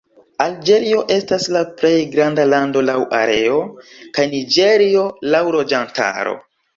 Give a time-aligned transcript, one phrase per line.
[0.43, 3.59] Alĝerio estas la plej granda lando laŭ areo,
[4.17, 6.35] kaj Niĝerio laŭ loĝantaro.